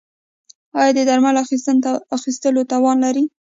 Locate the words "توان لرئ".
2.71-3.23